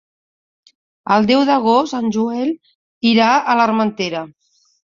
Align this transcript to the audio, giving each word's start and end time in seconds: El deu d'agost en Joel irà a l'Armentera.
El 1.15 1.27
deu 1.33 1.43
d'agost 1.51 1.97
en 1.99 2.09
Joel 2.17 2.51
irà 3.13 3.31
a 3.55 3.59
l'Armentera. 3.61 4.27